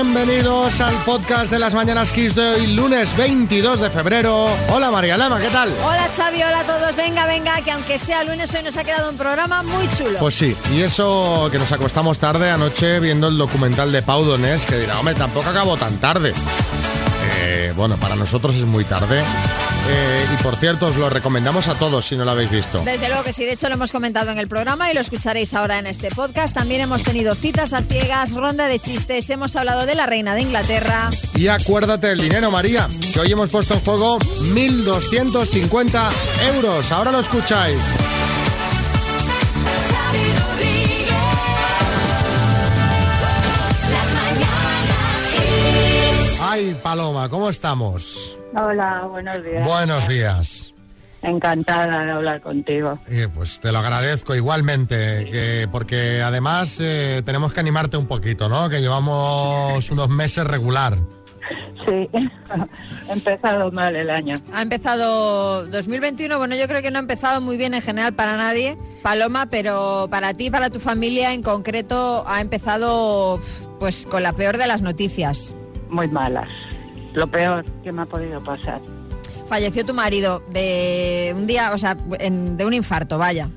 [0.00, 4.46] Bienvenidos al podcast de las Mañanas Kiss de hoy, lunes 22 de febrero.
[4.70, 5.74] Hola María Lama, ¿qué tal?
[5.84, 6.94] Hola Xavi, hola a todos.
[6.94, 10.20] Venga, venga, que aunque sea lunes, hoy nos ha quedado un programa muy chulo.
[10.20, 14.66] Pues sí, y eso que nos acostamos tarde anoche viendo el documental de Pau Donés,
[14.66, 16.32] que dirá, hombre, tampoco acabó tan tarde.
[17.40, 19.24] Eh, bueno, para nosotros es muy tarde.
[19.90, 22.82] Eh, y por cierto, os lo recomendamos a todos si no lo habéis visto.
[22.84, 25.54] Desde luego que sí, de hecho lo hemos comentado en el programa y lo escucharéis
[25.54, 26.54] ahora en este podcast.
[26.54, 30.42] También hemos tenido citas a ciegas, ronda de chistes, hemos hablado de la reina de
[30.42, 31.10] Inglaterra.
[31.34, 36.10] Y acuérdate del dinero, María, que hoy hemos puesto en juego 1.250
[36.54, 36.92] euros.
[36.92, 37.78] Ahora lo escucháis.
[46.50, 48.36] Ay, Paloma, ¿cómo estamos?
[48.56, 49.68] Hola, buenos días.
[49.68, 50.72] Buenos días.
[51.20, 52.98] Encantada de hablar contigo.
[53.08, 58.48] Eh, pues te lo agradezco igualmente, que- porque además eh, tenemos que animarte un poquito,
[58.48, 58.68] ¿no?
[58.70, 60.98] Que llevamos unos meses regular.
[61.86, 62.08] Sí,
[63.08, 64.34] he empezado mal el año.
[64.52, 68.36] Ha empezado 2021, bueno, yo creo que no ha empezado muy bien en general para
[68.36, 73.38] nadie, Paloma, pero para ti, para tu familia en concreto, ha empezado
[73.80, 75.54] pues con la peor de las noticias.
[75.90, 76.48] Muy malas.
[77.14, 78.80] Lo peor que me ha podido pasar.
[79.46, 83.48] Falleció tu marido de un día, o sea, en- de un infarto, vaya.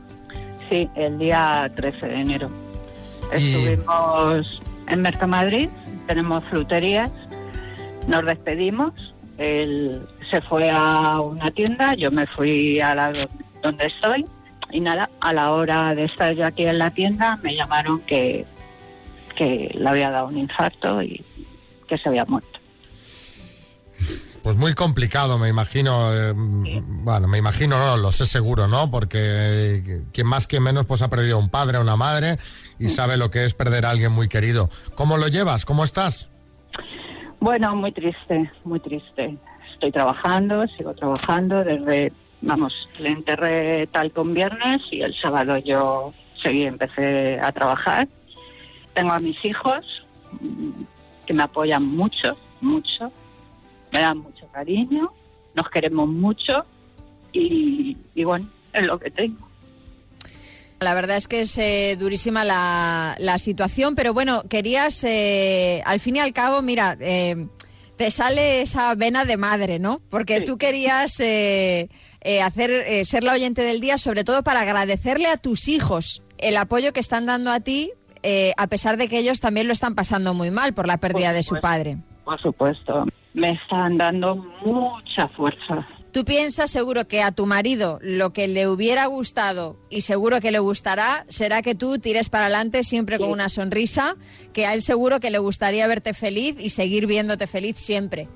[0.69, 2.49] Sí, el día 13 de enero.
[3.37, 5.69] Y- Estuvimos en Mercamadrid,
[6.07, 7.09] tenemos fruterías,
[8.07, 8.93] nos despedimos,
[9.37, 13.29] él se fue a una tienda, yo me fui a la do-
[13.61, 14.25] donde estoy
[14.71, 18.45] y nada, a la hora de estar yo aquí en la tienda me llamaron que,
[19.35, 21.23] que le había dado un infarto y
[21.91, 22.57] que se había muerto.
[24.43, 26.13] Pues muy complicado, me imagino.
[26.13, 28.89] eh, Bueno, me imagino, no, lo sé seguro, ¿no?
[28.89, 32.37] Porque eh, quien más, quien menos, pues ha perdido un padre o una madre
[32.79, 34.69] y sabe lo que es perder a alguien muy querido.
[34.95, 35.65] ¿Cómo lo llevas?
[35.65, 36.29] ¿Cómo estás?
[37.41, 39.37] Bueno, muy triste, muy triste.
[39.73, 46.13] Estoy trabajando, sigo trabajando desde, vamos, le enterré tal con viernes y el sábado yo
[46.41, 48.07] seguí, empecé a trabajar.
[48.93, 49.85] Tengo a mis hijos
[51.31, 53.09] que me apoyan mucho, mucho,
[53.93, 55.13] me dan mucho cariño,
[55.55, 56.65] nos queremos mucho
[57.31, 59.47] y, y bueno, es lo que tengo.
[60.81, 66.01] La verdad es que es eh, durísima la, la situación, pero bueno, querías, eh, al
[66.01, 67.47] fin y al cabo, mira, eh,
[67.95, 70.01] te sale esa vena de madre, ¿no?
[70.09, 70.43] Porque Sí.
[70.43, 71.13] tú querías
[72.43, 76.91] hacer ser la oyente del día, sobre todo para agradecerle a tus hijos el apoyo
[76.91, 77.91] que están dando a ti,
[78.23, 81.33] eh, a pesar de que ellos también lo están pasando muy mal por la pérdida
[81.33, 81.97] de su padre.
[82.23, 85.87] Por supuesto, me están dando mucha fuerza.
[86.11, 90.51] Tú piensas seguro que a tu marido lo que le hubiera gustado y seguro que
[90.51, 94.17] le gustará será que tú tires para adelante siempre con una sonrisa,
[94.51, 98.27] que a él seguro que le gustaría verte feliz y seguir viéndote feliz siempre.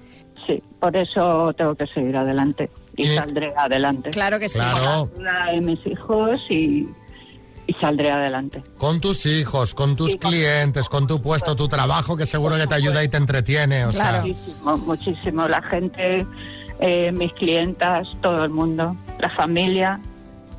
[0.48, 4.12] Sí, por eso tengo que seguir adelante y Y- saldré adelante.
[4.12, 4.58] Claro que sí.
[4.60, 5.10] Claro.
[5.14, 6.88] Con la ayuda de mis hijos y,
[7.68, 8.64] y saldré adelante.
[8.78, 12.68] Con tus hijos, con tus Sí, clientes, con tu puesto, tu trabajo, que seguro que
[12.68, 13.86] te ayuda y te entretiene.
[13.86, 14.28] O sea, Claro.
[14.28, 15.48] Muchísimo, muchísimo.
[15.48, 16.26] La gente,
[16.80, 20.00] eh, mis clientas, todo el mundo, la familia,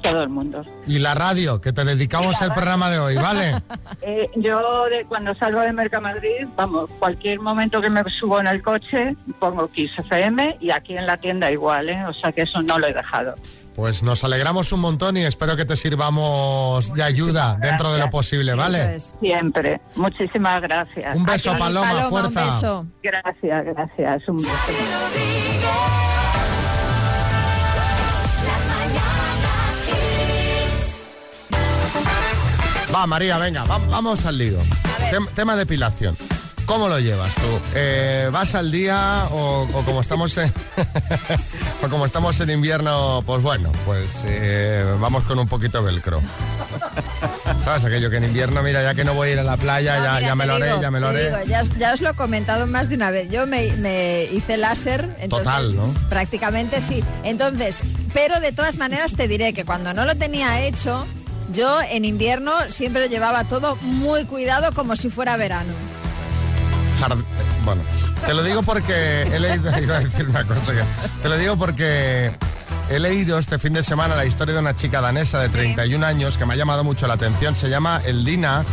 [0.03, 0.65] todo el mundo.
[0.87, 3.63] y la radio, que te dedicamos el programa de hoy, ¿vale?
[4.03, 8.63] Eh, yo de, cuando salgo de Mercamadrid, vamos, cualquier momento que me subo en el
[8.63, 12.05] coche, pongo Kiss FM y aquí en la tienda igual, ¿eh?
[12.07, 13.35] o sea que eso no lo he dejado.
[13.75, 18.09] Pues nos alegramos un montón y espero que te sirvamos de ayuda dentro de lo
[18.09, 18.97] posible, Eso ¿vale?
[18.97, 19.15] es.
[19.21, 19.81] Siempre.
[19.97, 21.15] Muchísimas gracias.
[21.17, 22.29] Un beso, A ti, Paloma, fuerza.
[22.29, 22.87] un beso.
[23.03, 24.29] Gracias, gracias.
[24.29, 26.26] Un beso.
[32.97, 34.59] Va, María, venga, va- vamos al lío.
[35.11, 36.17] Tem- tema depilación.
[36.65, 37.61] ¿Cómo lo llevas tú?
[37.75, 40.51] Eh, ¿Vas al día o, o como estamos en,
[41.85, 43.23] o como estamos en invierno?
[43.27, 46.21] Pues bueno, pues eh, vamos con un poquito de velcro.
[47.63, 49.99] ¿Sabes aquello que en invierno, mira, ya que no voy a ir a la playa,
[49.99, 51.25] No, ya, mira, ya me lo haré, digo, ya me lo haré?
[51.27, 53.31] digo, ya, ya os lo he comentado más de una vez.
[53.31, 55.03] Yo me, me hice láser.
[55.21, 55.95] Entonces, Total, ¿no?
[56.09, 57.05] Prácticamente sí.
[57.23, 57.81] Entonces,
[58.15, 61.07] pero de todas maneras te diré que cuando no lo tenía hecho,
[61.53, 65.73] yo en invierno siempre llevaba todo muy cuidado como si fuera verano.
[67.01, 67.25] Jard-
[67.65, 67.83] Bueno,
[68.25, 70.73] te lo digo porque he leído, iba a decir una cosa
[71.23, 72.31] te lo digo porque
[72.89, 76.39] he leído este fin de semana la historia de una chica danesa de 31 años
[76.39, 78.65] que me ha llamado mucho la atención, se llama Eldina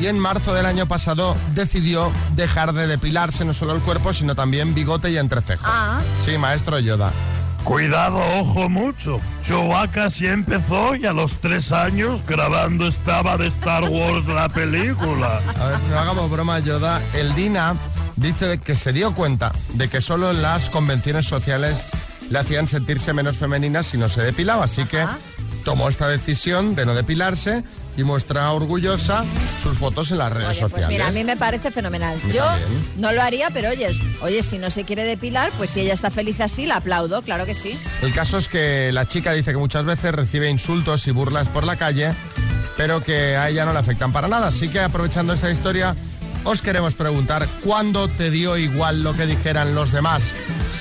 [0.00, 4.34] y en marzo del año pasado decidió dejar de depilarse no solo el cuerpo, sino
[4.34, 5.62] también bigote y entrecejo.
[5.66, 6.00] Ah.
[6.24, 7.12] Sí, maestro Yoda.
[7.64, 9.20] Cuidado, ojo mucho.
[9.44, 15.40] Chewbacca sí empezó y a los tres años grabando estaba de Star Wars la película.
[15.60, 17.00] A ver, no hagamos broma, Yoda.
[17.14, 17.76] Eldina
[18.16, 21.90] dice que se dio cuenta de que solo las convenciones sociales
[22.28, 25.18] le hacían sentirse menos femenina si no se depilaba, así que Ajá.
[25.64, 27.64] tomó esta decisión de no depilarse
[27.96, 29.24] y muestra orgullosa
[29.62, 30.86] sus fotos en las redes Oye, sociales.
[30.86, 32.18] pues mira, a mí me parece fenomenal.
[32.32, 32.44] Yo
[32.96, 33.88] no lo haría, pero oye,
[34.22, 37.44] oye, si no se quiere depilar, pues si ella está feliz así, la aplaudo, claro
[37.46, 37.78] que sí.
[38.02, 41.64] El caso es que la chica dice que muchas veces recibe insultos y burlas por
[41.64, 42.12] la calle,
[42.76, 44.46] pero que a ella no le afectan para nada.
[44.48, 45.94] Así que aprovechando esta historia,
[46.44, 50.24] os queremos preguntar, ¿cuándo te dio igual lo que dijeran los demás?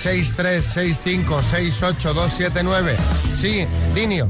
[0.03, 2.95] 636568279.
[3.35, 4.29] Sí, Dinio.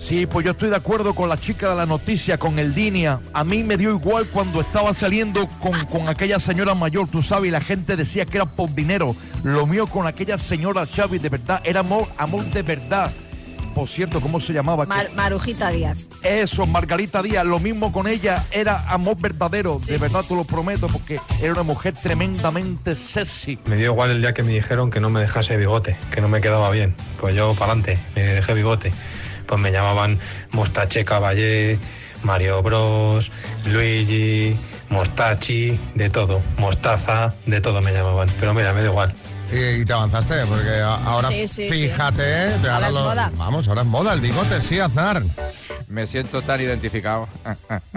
[0.00, 3.20] Sí, pues yo estoy de acuerdo con la chica de la noticia, con el Dinia.
[3.34, 7.48] A mí me dio igual cuando estaba saliendo con, con aquella señora mayor, tú sabes,
[7.48, 9.14] y la gente decía que era por dinero.
[9.44, 13.12] Lo mío con aquella señora Xavi, de verdad, era amor, amor de verdad.
[13.74, 14.84] Por cierto, ¿cómo se llamaba?
[14.86, 15.98] Mar- Marujita Díaz.
[16.22, 20.88] Eso, Margarita Díaz, lo mismo con ella, era amor verdadero, de verdad te lo prometo,
[20.88, 23.58] porque era una mujer tremendamente sexy.
[23.66, 26.28] Me dio igual el día que me dijeron que no me dejase bigote, que no
[26.28, 26.96] me quedaba bien.
[27.20, 28.92] Pues yo para adelante, me dejé bigote.
[29.50, 30.20] Pues me llamaban
[30.52, 31.80] Mostache Caballé,
[32.22, 33.32] Mario Bros,
[33.66, 34.56] Luigi,
[34.90, 36.40] Mostachi, de todo.
[36.56, 38.28] Mostaza, de todo me llamaban.
[38.38, 39.12] Pero mira, me da igual.
[39.52, 41.88] Y, y te avanzaste, porque ahora Sí, sí, sí.
[41.88, 42.58] fíjate, ¿eh?
[42.58, 43.32] de Ahora es lo- moda.
[43.36, 45.22] vamos, ahora es moda el bigote, sí, azar.
[45.88, 47.26] Me siento tan identificado.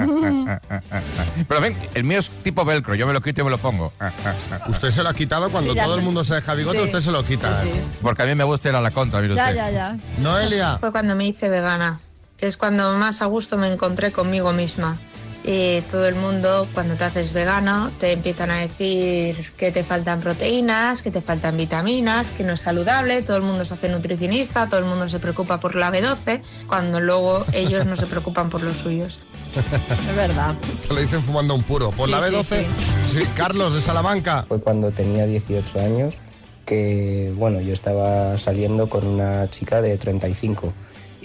[1.48, 3.94] Pero ven, el mío es tipo velcro, yo me lo quito y me lo pongo.
[4.68, 6.84] Usted se lo ha quitado cuando Sí, todo el mundo se deja bigote, Sí.
[6.86, 7.62] usted se lo quita.
[7.62, 7.82] Sí, sí.
[8.02, 9.56] Porque a mí me gusta ir a la contra, mire Ya, usted.
[9.56, 9.98] ya, ya.
[10.20, 10.78] Noelia.
[10.80, 12.00] Fue cuando me hice vegana,
[12.38, 14.98] que es cuando más a gusto me encontré conmigo misma.
[15.46, 20.22] Y todo el mundo, cuando te haces vegano, te empiezan a decir que te faltan
[20.22, 24.70] proteínas, que te faltan vitaminas, que no es saludable, todo el mundo se hace nutricionista,
[24.70, 28.64] todo el mundo se preocupa por la B12, cuando luego ellos no se preocupan por
[28.64, 29.20] los suyos.
[30.10, 30.56] Es verdad.
[30.88, 31.92] Te lo dicen fumando un puro.
[31.92, 32.66] Por Sí, la sí, B12.
[33.12, 34.46] Sí, Carlos de Salamanca.
[34.48, 36.20] Fue cuando tenía 18 años
[36.66, 40.74] que, bueno, yo estaba saliendo con una chica de 35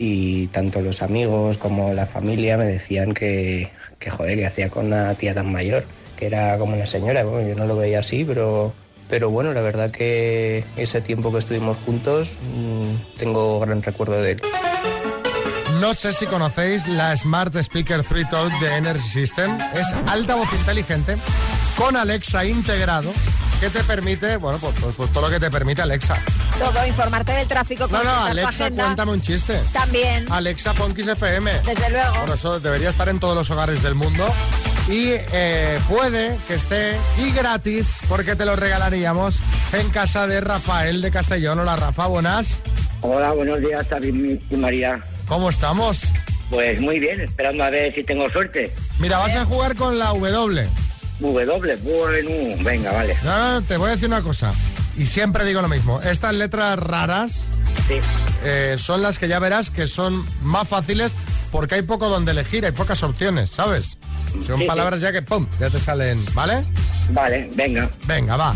[0.01, 3.69] y tanto los amigos como la familia me decían que,
[3.99, 5.85] que joder, que hacía con una tía tan mayor,
[6.17, 7.23] que era como una señora.
[7.23, 8.73] Yo no lo veía así, pero,
[9.09, 14.33] pero bueno, la verdad que ese tiempo que estuvimos juntos mm, tengo gran recuerdo de
[14.33, 14.43] él.
[15.81, 19.57] No sé si conocéis la Smart Speaker 3 Talk de Energy System.
[19.75, 21.17] Es altavoz inteligente
[21.77, 23.13] con Alexa integrado
[23.61, 26.17] que te permite, bueno, pues, pues- pues todo lo que te permite Alexa.
[26.59, 29.61] Todo, informarte del tráfico, No, no, Alexa, cuéntame un chiste.
[29.73, 31.53] También, Alexa, pon FM.
[31.65, 32.13] desde luego.
[32.19, 34.27] Bueno, eso debería estar en todos los hogares del mundo.
[34.89, 39.39] Y eh, puede que esté y gratis porque te lo regalaríamos
[39.73, 41.61] en casa de Rafael de Castellón.
[41.61, 42.59] Hola, Rafa, buenas.
[43.03, 45.01] Hola, buenos días, David y María.
[45.27, 46.03] ¿Cómo estamos?
[46.51, 48.75] Pues muy bien, esperando a ver si tengo suerte.
[48.99, 50.69] Mira, vas a jugar con la W.
[51.21, 53.17] W, bueno, venga, vale.
[53.23, 54.53] No, no, no, te voy a decir una cosa.
[54.99, 56.01] Y siempre digo lo mismo.
[56.03, 57.45] Estas letras raras
[57.87, 57.95] Sí,
[58.45, 61.13] eh, son las que ya verás que son más fáciles
[61.51, 63.97] porque hay poco donde elegir, hay pocas opciones, ¿sabes?
[64.47, 66.65] Son Sí, palabras ya que, ¡pum!, ya te salen, ¿vale?
[67.11, 67.89] vale, venga.
[68.07, 68.55] Venga, va.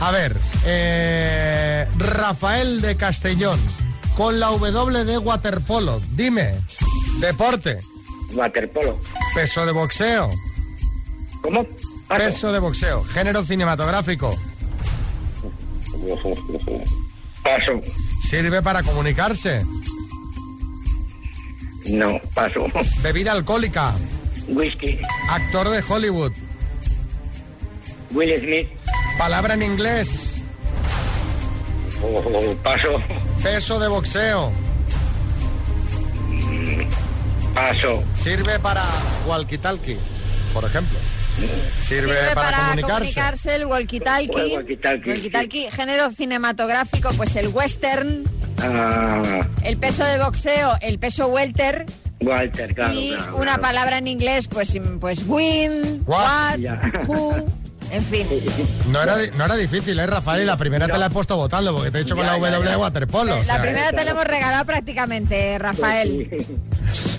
[0.00, 0.34] A ver,
[0.64, 3.60] eh, Rafael de Castellón,
[4.16, 6.00] con la W de waterpolo.
[6.12, 6.54] Dime,
[7.20, 7.80] deporte,
[8.32, 8.98] Waterpolo.
[9.34, 10.30] peso de boxeo,
[11.42, 11.66] ¿Cómo?
[12.08, 12.24] Paso.
[12.24, 14.34] peso de boxeo, género cinematográfico,
[17.42, 17.80] Paso.
[18.28, 19.62] sirve para comunicarse,
[21.86, 22.66] No, paso.
[23.02, 23.94] bebida alcohólica,
[24.48, 24.98] Whisky.
[25.30, 26.32] actor de Hollywood,
[28.12, 28.68] Will Smith.
[29.18, 30.08] palabra en inglés,
[32.02, 33.02] Oh, paso.
[33.42, 34.52] peso de boxeo,
[37.54, 38.02] Paso.
[38.20, 38.84] sirve para
[39.26, 39.98] walkie-talkie,
[40.52, 40.98] por ejemplo.
[41.82, 43.54] Sirve, para, comunicarse.
[43.54, 44.56] el walkie-talkie.
[44.56, 48.24] Walkie-talkie, género cinematográfico, pues el western,
[48.62, 51.84] Ah, el peso de boxeo, el peso welter
[52.20, 52.94] Walter, claro.
[52.94, 53.62] y claro, una claro.
[53.62, 56.58] palabra en inglés, pues, pues win, What?
[57.08, 57.34] who,
[57.90, 58.26] en fin.
[58.90, 60.42] No era, no era difícil, ¿eh, Rafael?
[60.42, 62.38] Y la primera te la he puesto votando porque te he dicho con la ya,
[62.38, 62.70] W ya.
[62.70, 63.34] de waterpolo.
[63.34, 66.28] o La sea, primera te la hemos regalado prácticamente, Rafael.
[66.30, 66.46] Sí.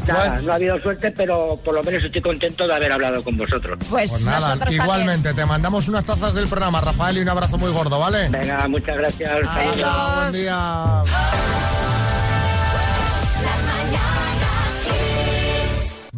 [0.08, 3.38] Nada, no ha habido suerte, pero por lo menos estoy contento de haber hablado con
[3.38, 3.78] vosotros.
[3.90, 7.72] Pues, Pues nada, igualmente, te mandamos unas tazas del programa, Rafael, y un abrazo muy
[7.72, 8.30] gordo, ¿vale?
[8.30, 9.32] Venga, muchas gracias.
[9.34, 11.04] Hola, buen día.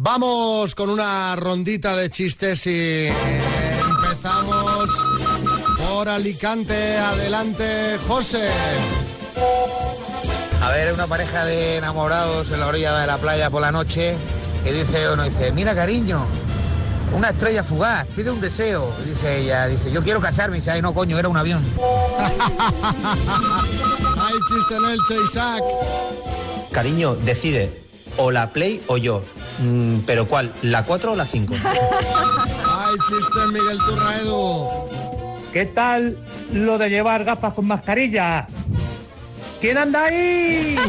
[0.00, 4.90] Vamos con una rondita de chistes y empezamos
[5.76, 6.96] por Alicante.
[6.96, 8.48] Adelante, José.
[10.62, 14.16] A ver, una pareja de enamorados en la orilla de la playa por la noche
[14.64, 16.26] que dice uno, dice, mira cariño,
[17.14, 18.92] una estrella fugaz, pide un deseo.
[19.04, 20.56] Dice ella, dice, yo quiero casarme.
[20.56, 21.64] Y dice, ay, no, coño, era un avión.
[24.20, 25.62] Hay chiste en Elche, Isaac.
[26.72, 27.82] Cariño, decide,
[28.16, 29.22] o la Play o yo.
[29.60, 30.52] Mm, ¿Pero cuál?
[30.62, 31.54] ¿La 4 o la 5?
[31.54, 34.68] Hay chiste en Miguel Turra, Edu.
[35.52, 36.18] ¿Qué tal
[36.52, 38.46] lo de llevar gafas con mascarilla?
[39.60, 40.76] ¿Quién anda ahí?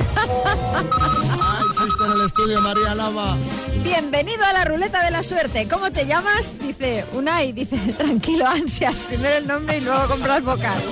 [1.42, 3.36] Hay chiste en el estudio, María Lava.
[3.84, 5.68] Bienvenido a la ruleta de la suerte.
[5.68, 6.56] ¿Cómo te llamas?
[6.60, 7.52] Dice Unai.
[7.52, 9.00] Dice, tranquilo, ansias.
[9.00, 10.78] Primero el nombre y luego compras vocal.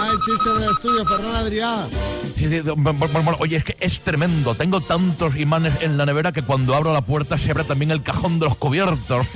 [0.00, 1.86] Hay chiste en el estudio, Ferran Adrià.
[3.38, 4.54] Oye, es que es tremendo.
[4.54, 8.02] Tengo tantos imanes en la nevera que cuando abro la puerta se abre también el
[8.02, 9.26] cajón de los cubiertos.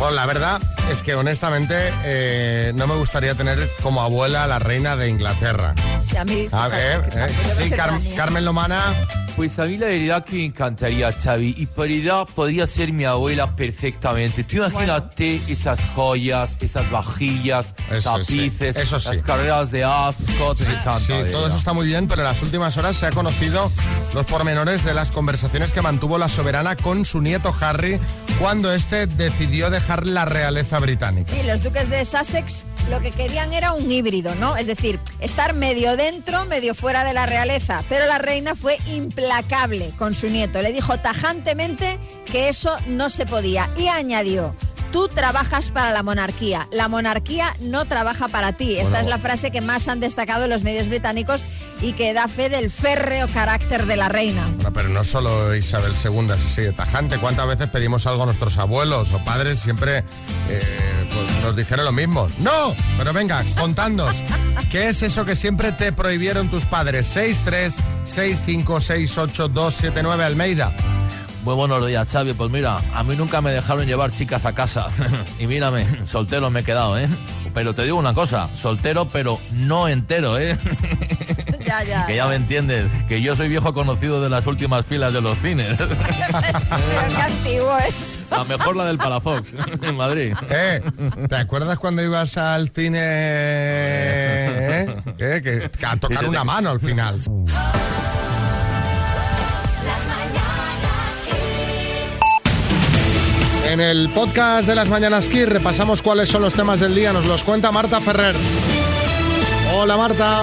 [0.00, 4.58] Bueno, la verdad es que honestamente eh, no me gustaría tener como abuela a la
[4.58, 5.74] reina de Inglaterra.
[6.02, 7.28] Sí, a mí, A ver, eh,
[7.58, 7.92] sí, Car-.
[8.16, 8.94] Carmen Lomana.
[9.36, 11.54] Pues a mí la verdad que me encantaría, Xavi.
[11.56, 14.44] Y por edad podría ser mi abuela perfectamente.
[14.44, 19.08] Tú imagínate esas joyas, esas vajillas, Eso sí, tapices, eso sí.
[19.14, 20.58] las carreras de Ascot.
[20.98, 23.70] Sí, de todo eso está muy bien, pero en las últimas horas se ha conocido
[24.14, 27.98] los pormenores de las conversaciones que mantuvo la soberana con su nieto Harry
[28.40, 31.30] cuando este decidió dejar la realeza británica.
[31.30, 34.56] Sí, los duques de Sussex lo que querían era un híbrido, ¿no?
[34.56, 37.84] Es decir, estar medio dentro, medio fuera de la realeza.
[37.88, 40.60] Pero la reina fue implacable con su nieto.
[40.60, 43.68] Le dijo tajantemente que eso no se podía.
[43.76, 44.56] Y añadió.
[44.92, 48.72] Tú trabajas para la monarquía, la monarquía no trabaja para ti.
[48.76, 49.00] Esta Bueno.
[49.02, 51.46] es la frase que más han destacado los medios británicos
[51.80, 54.48] y que da fe del férreo carácter de la reina.
[54.56, 57.18] Bueno, pero no solo Isabel II así de tajante.
[57.18, 59.60] ¿Cuántas veces pedimos algo a nuestros abuelos o padres?
[59.60, 60.04] Siempre
[60.48, 62.26] eh, pues, nos dijeron lo mismo.
[62.38, 62.74] ¡No!
[62.98, 64.24] Pero venga, contadnos.
[64.70, 67.06] ¿Qué es eso que siempre te prohibieron tus padres?
[67.12, 67.40] 6,
[68.04, 70.72] 6, 5, 6, 8, 2, 7, 9, Almeida.
[71.44, 72.34] Muy buenos días, Xavi.
[72.34, 74.88] Pues mira, a mí nunca me dejaron llevar chicas a casa.
[75.38, 77.08] y mírame, soltero me he quedado, ¿eh?
[77.54, 80.58] Pero te digo una cosa, soltero pero no entero, ¿eh?
[81.60, 82.06] Ya, ya.
[82.06, 85.38] que ya me entiendes, que yo soy viejo conocido de las últimas filas de los
[85.38, 85.76] cines.
[85.78, 88.18] Pero qué antiguo es.
[88.30, 89.42] La mejor la del Palafox,
[89.82, 90.34] en Madrid.
[90.48, 90.82] ¿Eh?
[91.28, 94.96] ¿Te acuerdas cuando ibas al cine eh?
[95.18, 95.70] ¿Eh?
[95.78, 97.20] Que a tocar una mano al final?
[103.70, 107.12] En el podcast de las Mañanas Kiss repasamos cuáles son los temas del día.
[107.12, 108.34] Nos los cuenta Marta Ferrer.
[109.72, 110.42] Hola Marta.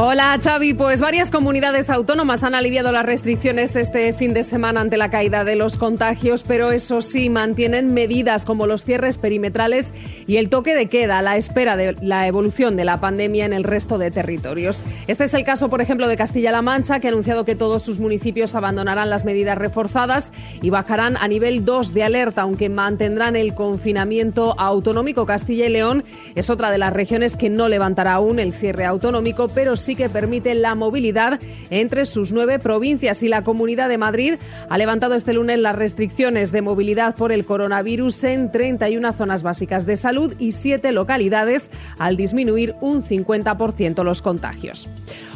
[0.00, 4.96] Hola Xavi, pues varias comunidades autónomas han aliviado las restricciones este fin de semana ante
[4.96, 9.92] la caída de los contagios, pero eso sí, mantienen medidas como los cierres perimetrales
[10.28, 13.52] y el toque de queda a la espera de la evolución de la pandemia en
[13.52, 14.84] el resto de territorios.
[15.08, 17.98] Este es el caso, por ejemplo, de Castilla-La Mancha, que ha anunciado que todos sus
[17.98, 23.52] municipios abandonarán las medidas reforzadas y bajarán a nivel 2 de alerta, aunque mantendrán el
[23.52, 25.26] confinamiento autonómico.
[25.26, 26.04] Castilla y León
[26.36, 30.08] es otra de las regiones que no levantará aún el cierre autonómico, pero sí que
[30.08, 31.40] permite la movilidad
[31.70, 33.22] entre sus nueve provincias.
[33.22, 34.34] Y la Comunidad de Madrid
[34.68, 39.86] ha levantado este lunes las restricciones de movilidad por el coronavirus en 31 zonas básicas
[39.86, 44.88] de salud y siete localidades, al disminuir un 50% los contagios.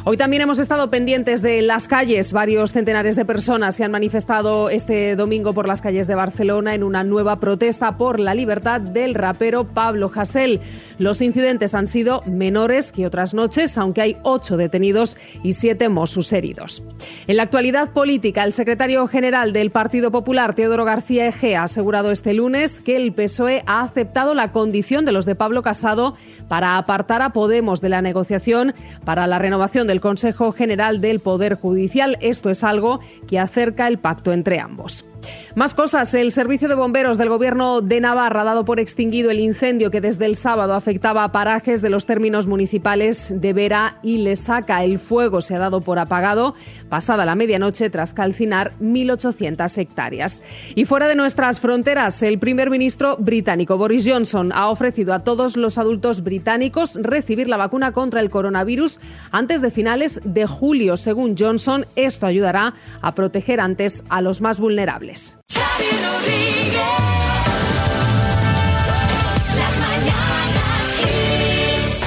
[0.05, 2.33] Hoy también hemos estado pendientes de las calles.
[2.33, 6.83] Varios centenares de personas se han manifestado este domingo por las calles de Barcelona en
[6.83, 10.59] una nueva protesta por la libertad del rapero Pablo Hasél.
[10.97, 16.33] Los incidentes han sido menores que otras noches, aunque hay ocho detenidos y siete Mossos
[16.33, 16.83] heridos.
[17.27, 22.11] En la actualidad política, el secretario general del Partido Popular, Teodoro García Egea, ha asegurado
[22.11, 26.15] este lunes que el PSOE ha aceptado la condición de los de Pablo Casado
[26.47, 28.73] para apartar a Podemos de la negociación
[29.05, 32.17] para la renovación del Consejo General del Poder Judicial.
[32.21, 35.05] Esto es algo que acerca el pacto entre ambos.
[35.55, 36.13] Más cosas.
[36.15, 40.01] El servicio de bomberos del gobierno de Navarra ha dado por extinguido el incendio que
[40.01, 44.83] desde el sábado afectaba a parajes de los términos municipales de Vera y Lesaca.
[44.83, 46.55] El fuego se ha dado por apagado
[46.89, 50.41] pasada la medianoche tras calcinar 1.800 hectáreas.
[50.73, 55.55] Y fuera de nuestras fronteras, el primer ministro británico Boris Johnson ha ofrecido a todos
[55.55, 58.99] los adultos británicos recibir la vacuna contra el coronavirus
[59.31, 60.97] antes de finales de julio.
[60.97, 65.12] Según Johnson, esto ayudará a proteger antes a los más vulnerables.
[65.13, 66.73] Xavi Rodríguez.
[69.55, 72.01] Las mañanas Kiss.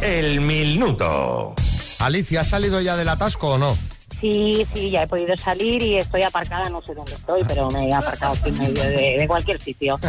[0.00, 1.54] El minuto.
[1.98, 3.76] Alicia, ¿has salido ya del atasco o no?
[4.20, 7.88] Sí, sí, ya he podido salir y estoy aparcada, no sé dónde estoy, pero me
[7.88, 9.98] he aparcado aquí en medio de, de cualquier sitio.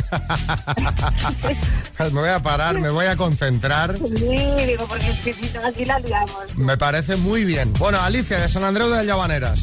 [2.00, 3.98] Me voy a parar, me voy a concentrar.
[3.98, 6.56] Sí, digo, porque es que si no, aquí la liamos.
[6.56, 7.74] Me parece muy bien.
[7.74, 9.62] Bueno, Alicia, de San Andreu de Llavaneras.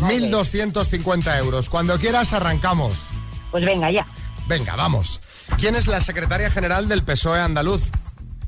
[0.00, 1.68] 1.250 euros.
[1.68, 2.94] Cuando quieras, arrancamos.
[3.52, 4.04] Pues venga, ya.
[4.48, 5.20] Venga, vamos.
[5.58, 7.82] ¿Quién es la secretaria general del PSOE andaluz?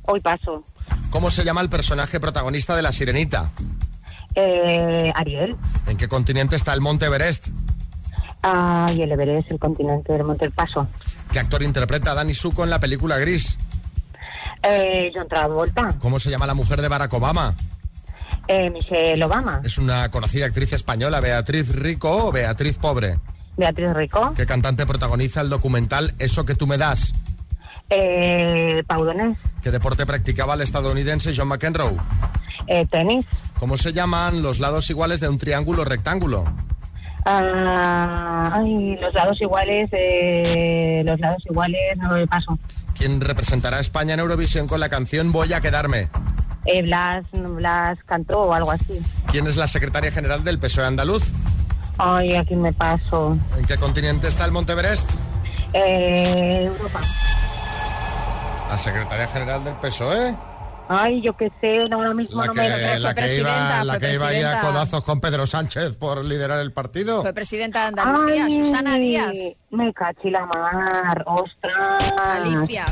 [0.02, 0.64] Hoy paso.
[1.10, 3.50] ¿Cómo se llama el personaje protagonista de La Sirenita?
[4.40, 5.56] Eh, Ariel.
[5.88, 7.48] ¿En qué continente está el Monte Everest?
[8.44, 10.86] Ah, y el Everest, el continente del Monte del Paso.
[11.32, 13.58] ¿Qué actor interpreta a Danny Suco en la película Gris?
[14.62, 15.96] Eh, John Travolta.
[15.98, 17.52] ¿Cómo se llama la mujer de Barack Obama?
[18.46, 19.60] Eh, Michelle Obama.
[19.64, 23.18] Es una conocida actriz española, Beatriz Rico o Beatriz Pobre.
[23.56, 24.34] Beatriz Rico.
[24.36, 27.12] ¿Qué cantante protagoniza el documental Eso que tú me das?
[27.90, 29.36] Eh, Paudonés.
[29.62, 31.96] ¿Qué deporte practicaba el estadounidense John McEnroe?
[32.68, 33.24] Eh, tenis.
[33.58, 36.44] ¿Cómo se llaman los lados iguales de un triángulo rectángulo?
[37.24, 42.58] Ah, ay, los lados iguales, eh, los lados iguales, no me paso.
[42.96, 46.08] ¿Quién representará a España en Eurovisión con la canción Voy a quedarme?
[46.64, 49.00] Eh, Blas, Blas cantó o algo así.
[49.30, 51.24] ¿Quién es la secretaria general del PSOE andaluz?
[51.98, 53.36] Ay, aquí me paso.
[53.58, 55.10] ¿En qué continente está el Monte Everest?
[55.72, 57.00] Eh, Europa.
[58.70, 60.34] La secretaria general del PSOE.
[60.88, 62.98] Ay, yo qué sé, no, ahora mismo La no que, me...
[62.98, 64.60] la que presidenta, iba, la fue que iba ahí a presidenta.
[64.62, 67.20] codazos con Pedro Sánchez por liderar el partido.
[67.20, 69.32] Fue presidenta de Andalucía, Ay, Susana Díaz.
[69.70, 72.12] Me cachi la mar, ostras.
[72.18, 72.86] Alicia.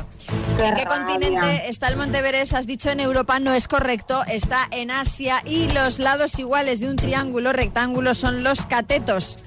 [0.59, 2.53] Qué ¿En qué continente está el Monte Everest?
[2.53, 4.25] Has dicho en Europa, no es correcto.
[4.27, 9.39] Está en Asia y los lados iguales de un triángulo rectángulo son los catetos.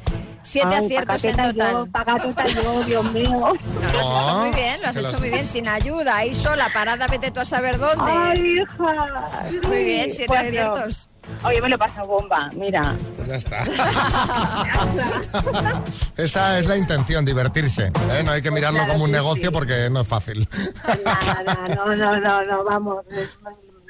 [0.43, 1.87] Siete Ay, aciertos en total.
[2.53, 3.29] Yo, yo, Dios mío.
[3.29, 3.49] No,
[3.81, 6.69] lo has hecho Ah, muy bien, lo has hecho muy bien, sin ayuda, ahí sola,
[6.73, 8.11] parada, vete tú a saber dónde.
[8.11, 9.07] Ay, hija.
[9.67, 11.09] Muy bien, siete Bueno, aciertos.
[11.43, 12.95] Oye, me lo paso bomba, mira.
[13.15, 13.63] Pues ya está.
[16.17, 17.91] Esa es la intención, divertirse.
[18.11, 18.23] ¿eh?
[18.23, 19.53] No hay que mirarlo Claro como un negocio sí.
[19.53, 20.47] porque no es fácil.
[21.05, 23.05] Nada, no, no, no, no, vamos.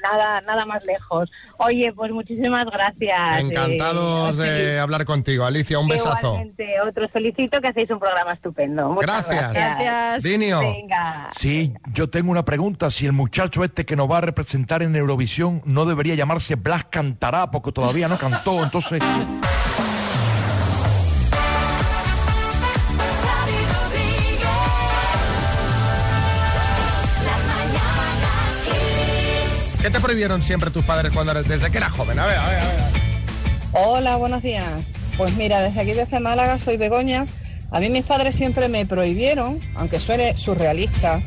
[0.02, 1.30] Nada, nada más lejos.
[1.58, 3.40] Oye, pues muchísimas gracias.
[3.40, 5.78] Encantados eh, de hablar contigo, Alicia.
[5.78, 6.28] Un besazo.
[6.28, 8.90] Igualmente, otros felicito que hacéis un programa estupendo.
[8.90, 9.52] Muchas Gracias.
[9.52, 9.78] gracias.
[9.78, 10.22] Gracias.
[10.22, 10.60] Dinio.
[10.60, 11.30] Venga.
[11.36, 12.90] Sí, yo tengo una pregunta.
[12.90, 16.84] Si el muchacho este que nos va a representar en Eurovisión no debería llamarse Blas
[16.84, 19.00] Cantará, porque todavía no cantó, entonces...
[29.90, 32.16] ¿Qué te prohibieron siempre tus padres cuando eres, desde que eras joven?
[32.20, 32.78] A ver, a ver, a ver.
[33.72, 34.92] Hola, buenos días.
[35.16, 37.26] Pues mira, desde aquí, desde Málaga, soy Begoña.
[37.72, 41.20] A mí mis padres siempre me prohibieron, aunque suene surrealista,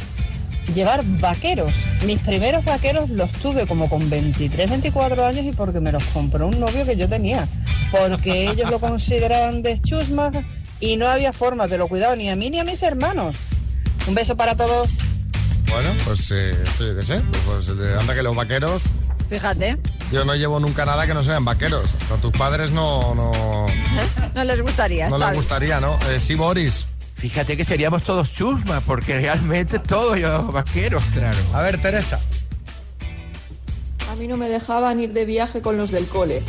[0.73, 1.73] llevar vaqueros.
[2.05, 6.47] Mis primeros vaqueros los tuve como con 23, 24 años y porque me los compró
[6.47, 7.49] un novio que yo tenía.
[7.91, 10.31] Porque ellos lo consideraban de chusma
[10.79, 13.35] y no había forma, pero cuidado, ni a mí ni a mis hermanos.
[14.07, 14.91] Un beso para todos.
[15.73, 17.19] Bueno, pues eh, yo qué sé.
[17.47, 18.83] Pues, eh, anda que los vaqueros.
[19.27, 19.79] Fíjate,
[20.11, 21.95] Yo no llevo nunca nada que no sean vaqueros.
[22.13, 23.65] A tus padres no, no,
[24.35, 25.09] no les gustaría.
[25.09, 25.97] no les gustaría, ¿no?
[26.11, 26.85] Eh, sí, Boris.
[27.15, 31.37] Fíjate que seríamos todos chusma, porque realmente todos yo vaqueros, claro.
[31.53, 32.19] A ver, Teresa.
[34.11, 36.43] A mí no me dejaban ir de viaje con los del cole.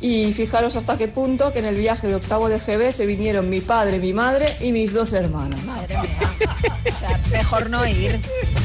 [0.00, 3.48] Y fijaros hasta qué punto que en el viaje de octavo de GB se vinieron
[3.48, 5.62] mi padre, mi madre y mis dos hermanas.
[5.64, 6.18] Madre mía.
[6.94, 8.20] O sea, mejor no ir.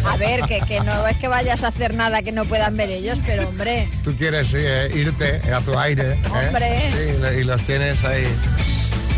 [0.05, 2.89] A ver, que, que no es que vayas a hacer nada que no puedan ver
[2.89, 6.13] ellos, pero hombre, Tú quieres sí, eh, irte a tu aire.
[6.13, 6.47] ¿eh?
[6.47, 6.91] Hombre.
[6.91, 8.25] Sí, y los tienes ahí.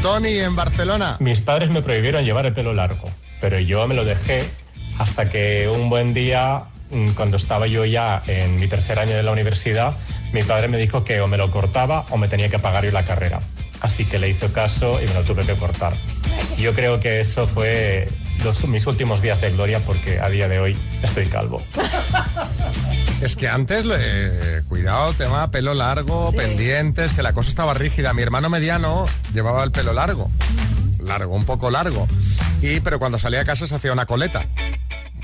[0.01, 1.17] Tony, en Barcelona.
[1.19, 4.43] Mis padres me prohibieron llevar el pelo largo, pero yo me lo dejé
[4.97, 9.23] hasta que un buen día, mm, cuando estaba yo ya en mi tercer año de
[9.23, 9.93] la universidad,
[10.33, 12.91] mi padre me dijo que o me lo cortaba o me tenía que pagar yo
[12.91, 13.39] la carrera.
[13.81, 15.93] Así que le hizo caso y me lo tuve que cortar.
[16.57, 18.07] Yo creo que eso fue
[18.43, 21.61] los- mis últimos días de gloria porque a día de hoy estoy calvo.
[23.21, 26.35] Es que antes, eh, cuidado, tema pelo largo, Sí.
[26.37, 28.11] pendientes, que la cosa estaba rígida.
[28.13, 30.29] Mi hermano mediano llevaba el pelo largo.
[30.99, 32.05] Largo, un poco largo.
[32.61, 34.45] Y, pero cuando salía a casa se hacía una coleta.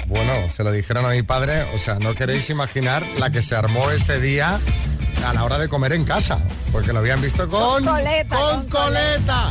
[0.07, 3.55] Bueno, se lo dijeron a mi padre, o sea, no queréis imaginar la que se
[3.55, 4.59] armó ese día
[5.25, 6.39] a la hora de comer en casa,
[6.71, 9.49] porque lo habían visto con, Con coleta, con con coleta.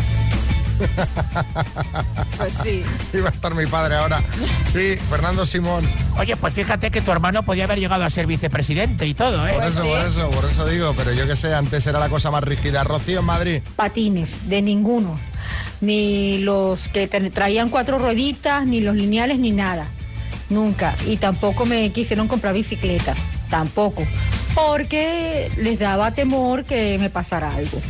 [2.38, 2.82] pues sí.
[3.12, 4.22] Iba a estar mi padre ahora.
[4.68, 5.88] Sí, Fernando Simón.
[6.18, 9.52] Oye, pues fíjate que tu hermano podía haber llegado a ser vicepresidente y todo, ¿eh?
[9.54, 9.88] Por Pues eso, sí.
[9.88, 12.84] por eso, por eso digo, pero yo que sé, antes era la cosa más rígida.
[12.84, 13.62] Rocío en Madrid.
[13.76, 15.18] patines, de ninguno.
[15.80, 19.86] Ni los que traían cuatro rueditas, ni los lineales, ni nada.
[20.50, 20.94] Nunca.
[21.06, 23.14] Y tampoco me quisieron comprar bicicleta.
[23.50, 24.04] Tampoco.
[24.54, 27.80] Porque les daba temor que me pasara algo.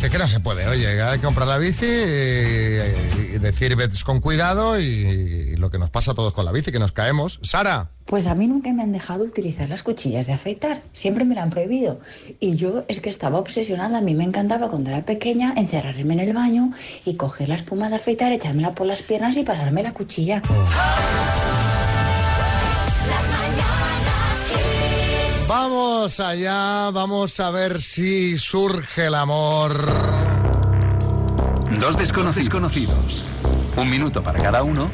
[0.00, 3.96] Que, que no se puede, oye, hay que comprar la bici y, y decir vete
[4.04, 6.92] con cuidado y, y lo que nos pasa a todos con la bici, que nos
[6.92, 7.38] caemos.
[7.42, 11.34] Sara, Pues a mí nunca me han dejado utilizar las cuchillas de afeitar, siempre me
[11.34, 12.00] lo han prohibido.
[12.38, 16.20] Y yo es que estaba obsesionada, a mí me encantaba cuando era pequeña encerrarme en
[16.20, 16.72] el baño
[17.06, 20.42] y coger la espuma de afeitar, echármela por las piernas y pasarme la cuchilla.
[25.68, 29.72] Vamos allá, vamos a ver si surge el amor.
[31.80, 33.24] Dos desconocidos conocidos.
[33.74, 34.90] Un minuto para cada uno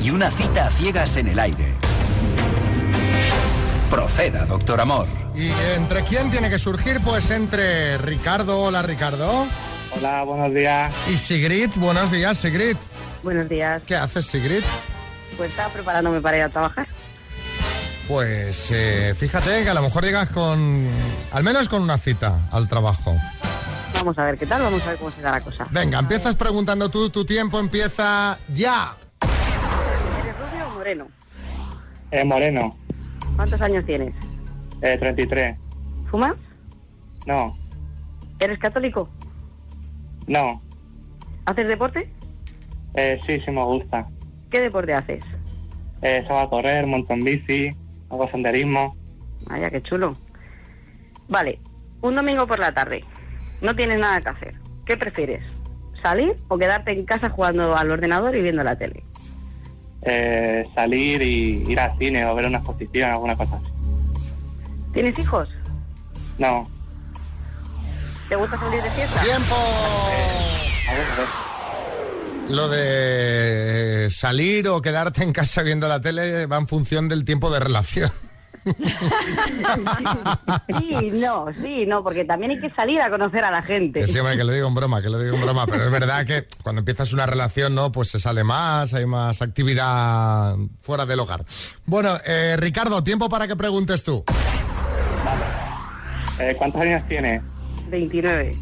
[0.00, 1.66] y una cita a ciegas en el aire.
[3.90, 5.06] Proceda, doctor Amor.
[5.34, 7.00] ¿Y entre quién tiene que surgir?
[7.02, 9.46] Pues entre Ricardo, hola Ricardo.
[9.98, 10.94] Hola, buenos días.
[11.12, 12.76] Y Sigrid, buenos días Sigrid.
[13.22, 13.82] Buenos días.
[13.86, 14.62] ¿Qué haces Sigrid?
[15.36, 16.88] Pues estaba preparándome para ir a trabajar.
[18.08, 20.86] Pues eh, fíjate que a lo mejor llegas con,
[21.32, 23.14] al menos con una cita al trabajo.
[23.92, 25.66] Vamos a ver qué tal, vamos a ver cómo se da la cosa.
[25.70, 28.94] Venga, empiezas preguntando tú, tu tiempo empieza ya.
[30.22, 31.08] ¿Eres rubio o moreno?
[32.12, 32.70] Eh, Moreno,
[33.34, 34.14] ¿Cuántos años tienes?
[34.82, 35.56] eh, 33.
[36.10, 36.36] ¿Fumas?
[37.26, 37.56] No,
[38.38, 39.08] ¿Eres católico?
[40.28, 40.60] no.
[41.46, 42.10] ¿Haces deporte?
[42.94, 44.06] Eh, sí, sí me gusta.
[44.50, 45.22] ¿Qué deporte haces?
[46.02, 47.70] Eh, salgo a correr, monto en bici,
[48.10, 48.96] hago senderismo.
[49.46, 50.12] Vaya, qué chulo.
[51.28, 51.60] Vale,
[52.02, 53.04] un domingo por la tarde.
[53.60, 54.54] No tienes nada que hacer.
[54.84, 55.42] ¿Qué prefieres?
[56.02, 59.02] ¿Salir o quedarte en casa jugando al ordenador y viendo la tele?
[60.02, 63.72] Eh, salir y ir al cine o ver una exposición, alguna cosa así.
[64.92, 65.48] ¿Tienes hijos?
[66.38, 66.64] No.
[68.28, 69.22] ¿Te gusta salir de fiesta?
[69.22, 69.54] ¡Tiempo!
[69.54, 71.45] A ver, a ver.
[72.48, 77.50] Lo de salir o quedarte en casa viendo la tele va en función del tiempo
[77.50, 78.10] de relación.
[80.66, 84.00] Sí, no, sí, no, porque también hay que salir a conocer a la gente.
[84.00, 85.90] Que sí, hombre, que lo digo en broma, que lo digo en broma, pero es
[85.90, 87.92] verdad que cuando empiezas una relación, ¿no?
[87.92, 91.44] Pues se sale más, hay más actividad fuera del hogar.
[91.84, 94.24] Bueno, eh, Ricardo, tiempo para que preguntes tú.
[96.40, 97.42] Eh, ¿Cuántos años tienes?
[97.88, 98.58] 29.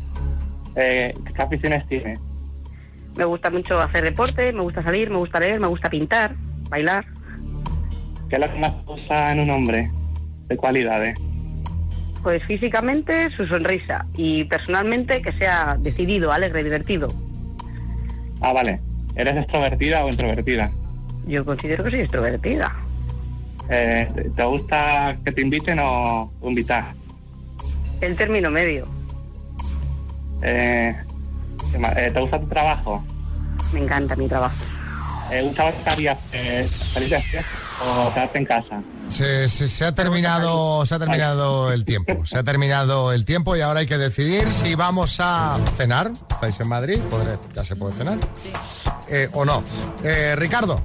[0.77, 2.18] Eh, ¿Qué aficiones tienes?
[3.16, 6.35] Me gusta mucho hacer deporte, me gusta salir, me gusta leer, me gusta pintar,
[6.68, 7.05] bailar.
[8.29, 9.90] ¿Qué es lo que más gusta en un hombre?
[10.48, 11.18] ¿De cualidades?
[12.22, 17.09] Pues físicamente su sonrisa y personalmente que sea decidido, alegre, divertido.
[18.40, 18.81] Ah, vale.
[19.14, 20.70] ¿Eres extrovertida o introvertida?
[21.27, 22.72] Yo considero que soy extrovertida.
[23.70, 26.92] Eh, ¿te- ¿Te gusta que te inviten o invitar?
[28.00, 28.87] El término medio.
[30.42, 30.94] Eh,
[31.78, 33.04] ¿Te gusta tu trabajo?
[33.72, 34.56] Me encanta mi trabajo.
[35.32, 37.16] Eh, ¿Muchas veces harías eh, salir de
[37.82, 38.82] o quedarte en casa?
[39.08, 42.24] Se, se- se ha terminado, se ha terminado el tiempo.
[42.24, 46.12] Se ha terminado el tiempo y ahora hay que decidir si vamos a cenar.
[46.30, 47.00] ¿Estáis en Madrid?
[47.10, 48.18] Podré- ya se puede cenar.
[49.08, 49.62] Eh, o no.
[50.04, 50.80] Eh, Ricardo.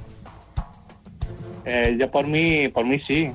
[1.64, 3.30] Eh, yo por mí, por mí sí.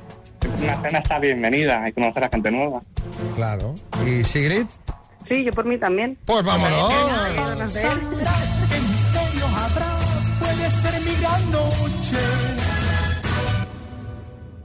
[0.61, 2.81] Una cena está bienvenida, hay que conocer a gente nueva.
[3.35, 3.73] Claro.
[4.05, 4.65] ¿Y Sigrid?
[5.27, 6.17] Sí, yo por mí también.
[6.25, 6.89] Pues vámonos.
[6.89, 9.87] ¿Qué misterio habrá?
[10.39, 12.17] Puede ser mi gran noche.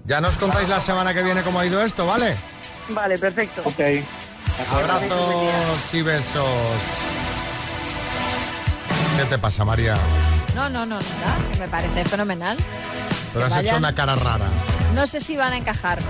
[0.04, 2.34] Ya nos contáis la semana que viene cómo ha ido esto, ¿vale?
[2.90, 3.62] Vale, perfecto.
[3.64, 3.80] Ok.
[4.72, 6.44] Abrazos y besos.
[9.16, 9.96] ¿Qué te pasa, María?
[10.54, 12.58] No, no, no, nada, que me parece fenomenal.
[13.32, 14.46] Pero has hecho una cara rara.
[14.94, 16.00] No sé si van a encajar.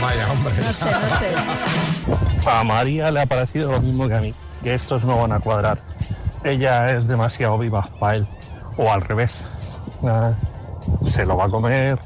[0.00, 0.54] Vaya, hombre.
[0.56, 2.48] No sé, no sé.
[2.50, 5.40] A María le ha parecido lo mismo que a mí, que estos no van a
[5.40, 5.82] cuadrar.
[6.42, 8.28] Ella es demasiado viva para él,
[8.76, 9.34] o al revés.
[10.02, 10.32] Ah,
[11.12, 11.98] se lo va a comer.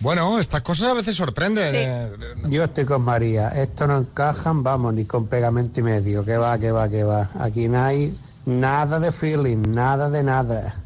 [0.00, 1.74] Bueno, estas cosas a veces sorprenden.
[1.74, 2.10] eh,
[2.48, 3.48] Yo estoy con María.
[3.48, 6.24] Esto no encajan, vamos, ni con pegamento y medio.
[6.24, 7.28] Que va, que va, que va.
[7.40, 10.76] Aquí no hay nada de feeling, nada de nada.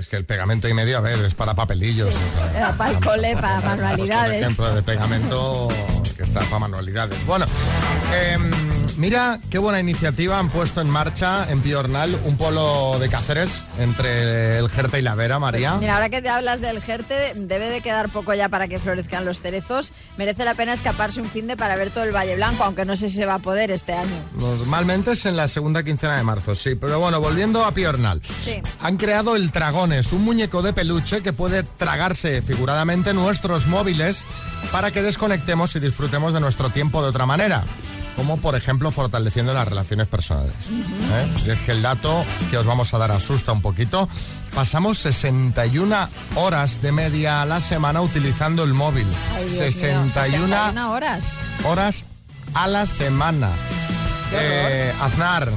[0.00, 2.14] Es que el pegamento y medio, a ver, es para papelillos.
[2.56, 4.40] Era para el cole, para Un manualidades.
[4.40, 5.68] ejemplo de pegamento
[6.16, 7.18] que está para manualidades.
[7.26, 7.44] Bueno,
[8.14, 8.50] em,
[9.00, 14.58] mira qué buena iniciativa han puesto en marcha en Piornal un polo de Cáceres entre
[14.58, 15.76] el Jerta y la Vera, María.
[15.76, 19.24] Mira, ahora que te hablas del Jerte, debe de quedar poco ya para que florezcan
[19.24, 19.92] los cerezos.
[20.18, 22.94] Merece la pena escaparse un fin de para ver todo el Valle Blanco, aunque no
[22.94, 24.14] sé si se va a poder este año.
[24.34, 26.74] Normalmente es en la segunda quincena de marzo, sí.
[26.74, 28.20] Pero bueno, volviendo a Piornal.
[28.44, 28.60] Sí.
[28.82, 34.24] Han creado el Tragones, un muñeco de peluche que puede tragarse figuradamente nuestros móviles
[34.70, 37.64] para que desconectemos y disfrutemos de nuestro tiempo de otra manera.
[38.20, 40.52] Como por ejemplo fortaleciendo las relaciones personales.
[40.68, 41.26] ¿eh?
[41.46, 44.10] Y es que el dato que os vamos a dar asusta un poquito.
[44.54, 49.06] Pasamos 61 horas de media a la semana utilizando el móvil.
[49.34, 51.32] Ay, Dios mío, 61 61 horas.
[51.64, 52.04] horas
[52.52, 53.48] a la semana.
[54.34, 55.50] Eh, Aznar.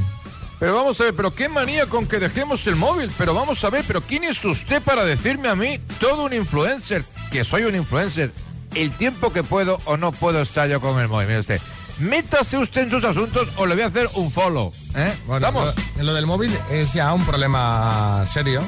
[0.58, 3.12] Pero vamos a ver, pero qué manía con que dejemos el móvil.
[3.18, 7.04] Pero vamos a ver, pero ¿quién es usted para decirme a mí, todo un influencer,
[7.30, 8.32] que soy un influencer,
[8.74, 11.28] el tiempo que puedo o no puedo estar yo con el móvil?
[11.28, 11.60] Mire usted,
[12.00, 14.72] métase usted en sus asuntos o le voy a hacer un follow.
[14.96, 15.14] ¿eh?
[15.28, 15.74] Bueno, Vamos.
[15.98, 18.62] Lo, lo del móvil es ya un problema serio.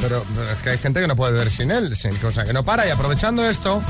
[0.00, 2.52] Pero, pero es que hay gente que no puede ver sin él, sin cosa que
[2.54, 2.86] no para.
[2.86, 3.82] Y aprovechando esto,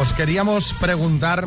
[0.00, 1.46] os queríamos preguntar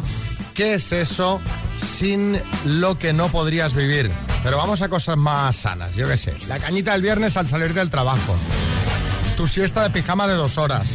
[0.53, 1.41] qué es eso
[1.85, 4.09] sin lo que no podrías vivir.
[4.43, 6.37] Pero vamos a cosas más sanas, yo qué sé.
[6.47, 8.35] La cañita del viernes al salir del trabajo.
[9.35, 10.89] Tu siesta de pijama de dos horas.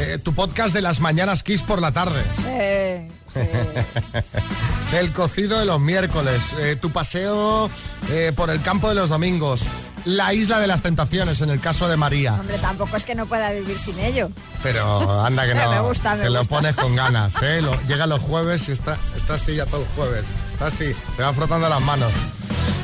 [0.00, 2.22] eh, tu podcast de las mañanas Kiss por la tarde.
[2.36, 3.40] Sí, sí.
[4.96, 7.68] El cocido de los miércoles, eh, tu paseo
[8.10, 9.62] eh, por el campo de los domingos,
[10.04, 12.34] la isla de las tentaciones en el caso de María.
[12.34, 14.30] Hombre, tampoco es que no pueda vivir sin ello.
[14.62, 17.60] Pero anda que no, Me gusta, me que lo pones con ganas, ¿eh?
[17.60, 20.26] Lo- llega los jueves y está, está así ya todo el jueves.
[20.52, 22.12] Está así, se va frotando las manos.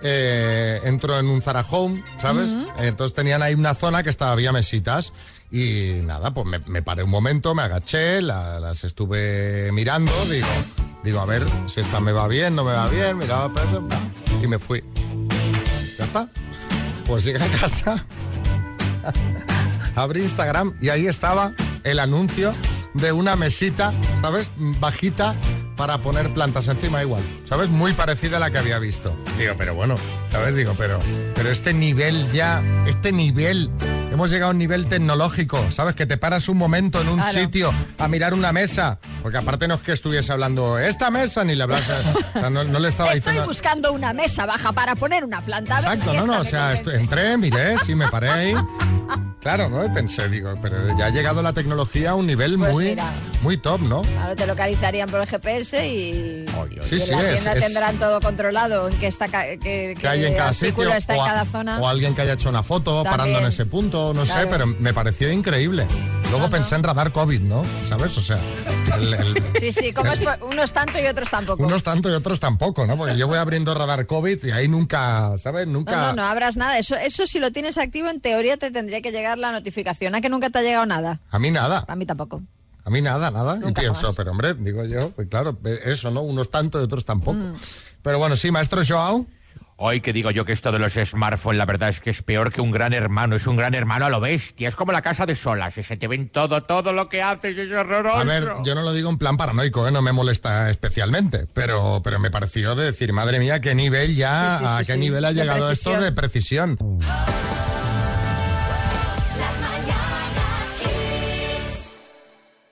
[0.03, 2.51] eh, entro en un Zara Home, ¿sabes?
[2.51, 2.67] Ujú.
[2.79, 5.13] Entonces tenían ahí una zona que estaba había mesitas
[5.51, 10.47] y nada, pues me, me paré un momento, me agaché, la- las estuve mirando, digo,
[11.03, 13.51] digo, a ver si esta me va bien, no me va bien, miraba
[14.43, 14.85] y me fui.
[15.99, 16.29] Ya está.
[17.09, 18.05] Pues llegué a casa,
[19.97, 22.53] abrí Instagram y ahí estaba el anuncio
[22.93, 24.51] de una mesita, ¿sabes?
[24.59, 25.35] Bajita
[25.79, 27.71] para poner plantas encima igual, ¿sabes?
[27.71, 29.17] Muy parecida a la que había visto.
[29.39, 29.95] Digo, pero bueno,
[30.29, 30.57] ¿sabes?
[30.57, 30.99] Digo, pero,
[31.35, 33.71] pero este nivel ya, este nivel,
[34.11, 35.95] hemos llegado a un nivel tecnológico, ¿sabes?
[35.95, 37.33] Que te paras un momento en un Claro.
[37.41, 41.55] sitio a mirar una mesa, porque aparte no es que estuviese hablando, esta mesa, ni
[41.55, 43.47] le hablas, o sea, no, no le estaba Estoy diciendo...
[43.49, 45.77] buscando una mesa baja para poner una planta.
[45.77, 48.53] A ver Exacto, si no, no, o sea, entré, miré, sí, me paré ahí.
[49.41, 49.85] Claro, ¿no?
[49.85, 53.13] Y pensé, digo, pero ya ha llegado la tecnología a un nivel Pues muy, mira.
[53.43, 54.03] Muy top, ¿no?
[54.21, 56.45] Ahora te localizarían por el GPS y,
[56.83, 59.97] Sí, y en sí, la es- tienda es- tendrán todo controlado, en qué, está, Que
[60.09, 60.93] hay en cada sitio.
[60.95, 61.81] está o, en a- cada zona.
[61.81, 63.11] o alguien que haya hecho una foto También.
[63.11, 64.49] parando en ese punto, no sé, Claro.
[64.51, 65.87] pero me pareció increíble.
[66.31, 67.63] Luego pensé en radar COVID, ¿no?
[67.85, 68.17] ¿Sabes?
[68.19, 68.39] O sea,
[68.97, 71.63] el- el- Sí, sí, como es unos tanto y otros tampoco.
[71.65, 72.97] unos tanto y otros tampoco, ¿no?
[72.99, 75.67] Porque yo voy abriendo radar COVID y ahí nunca, ¿sabes?
[75.67, 75.93] Nunca...
[75.97, 76.79] No, no, no abras nada.
[76.79, 80.15] Eso, eso si lo tienes activo, en teoría te tendría que llegar la notificación.
[80.15, 81.21] ¿A que nunca te ha llegado nada?
[81.31, 81.85] A mí nada.
[81.89, 82.43] A mí tampoco.
[82.89, 83.57] A mí nada, nada.
[83.57, 84.17] y Nunca pienso, jamás.
[84.17, 86.23] pero hombre, digo yo, pues claro, eso, ¿no?
[86.23, 87.35] Unos tanto y otros tampoco.
[87.39, 87.53] Mm.
[88.01, 89.27] Pero bueno, sí, maestro Joao.
[89.77, 92.51] Hoy que digo yo que esto de los smartphones, la verdad es que es peor
[92.51, 93.37] que un gran hermano.
[93.37, 94.71] Es un gran hermano a lo bestia.
[94.71, 95.75] Es como la casa de solas.
[95.75, 97.57] Se te ven todo, todo lo que haces.
[97.59, 98.17] Es horroroso.
[98.17, 99.93] A ver, yo no lo digo en plan paranoico, ¿eh?
[99.93, 104.57] no me molesta especialmente, pero, pero me pareció de decir, madre mía, qué nivel ya,
[104.59, 106.79] Sí, sí, a qué sí, nivel ha llegado esto de precisión.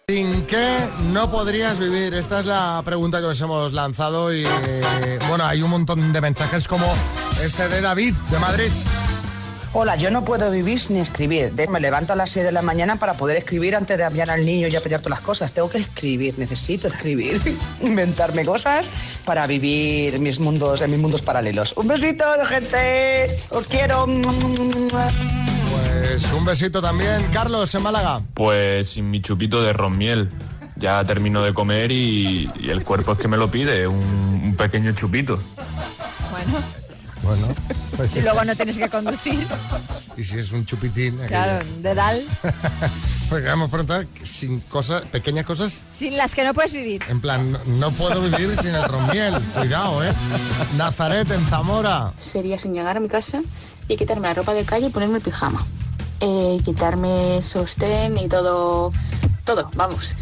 [0.08, 0.78] ¿Sin qué
[1.12, 2.14] no podrías vivir?
[2.14, 6.20] Esta es la pregunta que os hemos lanzado y eh, bueno, hay un montón de
[6.20, 6.86] mensajes como
[7.42, 8.70] este de David de Madrid.
[9.72, 11.52] Hola, yo no puedo vivir sin escribir.
[11.68, 14.46] Me levanto a las 6 de la mañana para poder escribir antes de enviar al
[14.46, 15.50] niño y a pelear todas las cosas.
[15.50, 17.40] Tengo que escribir, necesito escribir,
[17.80, 18.88] inventarme cosas
[19.24, 21.76] para vivir mis mundos, en mis mundos paralelos.
[21.76, 23.40] Un besito, gente.
[23.50, 24.06] Os quiero.
[26.08, 28.20] Pues un besito también, Carlos, en Málaga.
[28.32, 30.30] Pues sin mi chupito de ronmiel.
[30.76, 33.96] Ya termino de comer y, y el cuerpo es que me lo pide, un,
[34.44, 35.40] un pequeño chupito.
[36.30, 36.58] Bueno,
[37.24, 37.48] Bueno,
[37.96, 39.44] pues si luego no tienes que conducir.
[40.16, 41.14] y si es un chupitín.
[41.14, 41.28] aquello.
[41.28, 42.22] Claro, de Dal.
[43.28, 47.02] Porque vamos a sin cosas, pequeñas cosas, Sin las que no puedes vivir.
[47.08, 49.34] en plan, no, no puedo vivir sin el romiel.
[49.56, 50.12] Cuidado, ¿eh?
[50.76, 52.12] Nazaret en Zamora.
[52.20, 53.40] sería sin llegar a mi casa
[53.88, 55.66] y quitarme la ropa de calle y ponerme el pijama.
[56.20, 58.90] Eh, quitarme sostén y todo,
[59.44, 60.16] todo, vamos.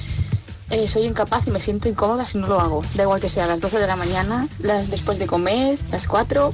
[0.71, 2.83] Eh, soy incapaz y me siento incómoda si no lo hago.
[2.95, 4.49] Da igual que sea las 12 de la mañana,
[4.89, 6.53] después de comer, las 4,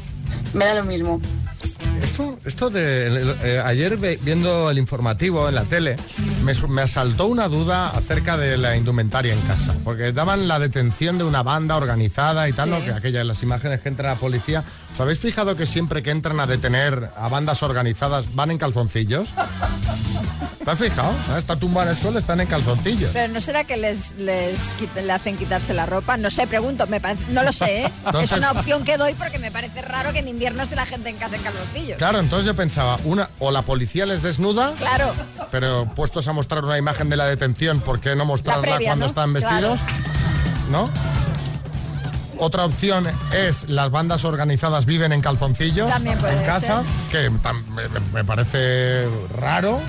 [0.54, 1.20] me da lo mismo.
[2.16, 5.96] Esto, esto de eh, ayer viendo el informativo en la tele,
[6.42, 11.24] me, asaltó una duda acerca de la indumentaria en casa, porque daban la detención de
[11.24, 12.78] una banda organizada y tal, ¿no?
[12.78, 12.84] Sí.
[12.86, 14.64] que aquellas las imágenes que entra la policía.
[14.94, 19.34] ¿Os habéis fijado que siempre que entran a detener a bandas organizadas van en calzoncillos?
[20.66, 21.14] ¿Te has fijado?
[21.38, 23.10] Está tumbada en el suelo, están en calzoncillos.
[23.12, 26.16] Pero ¿no será que les, les quit- le hacen quitarse la ropa?
[26.16, 27.92] No sé, pregunto, me parece, no lo sé, ¿eh?
[28.04, 30.84] Entonces- es una opción que doy porque me parece raro que en invierno esté la
[30.84, 31.98] gente en casa en calzoncillos.
[31.98, 35.14] Claro, entonces yo pensaba, una, o la policía les desnuda, Claro,
[35.52, 39.04] pero puestos a mostrar una imagen de la detención, ¿por qué no mostrarla previa, cuando
[39.04, 39.08] ¿no?
[39.08, 39.80] están vestidos?
[40.72, 40.90] ¿no?
[42.38, 47.30] Otra opción es las bandas organizadas viven en calzoncillos También puede en casa, ser.
[47.30, 47.30] que
[48.12, 49.80] me, parece raro.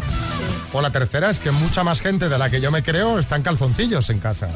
[0.73, 3.35] O la tercera es que mucha más gente de la que yo me creo está
[3.35, 4.47] en calzoncillos en casa.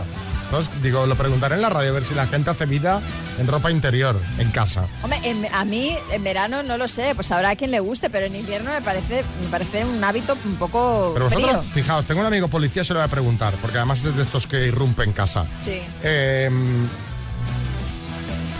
[0.45, 3.01] Entonces, digo, lo preguntaré en la radio a ver si la gente hace vida
[3.39, 4.83] en ropa interior en casa.
[5.01, 8.25] Hombre, en- a mí en verano no lo sé, pues habrá quien le guste, pero
[8.25, 11.47] en invierno me parece, me parece un hábito un poco Pero frío.
[11.47, 14.23] vosotros, fijaos, tengo un amigo policía, se lo voy a preguntar, porque además es de
[14.23, 15.45] estos que irrumpe en casa.
[15.63, 15.81] Sí.
[16.03, 16.49] Eh,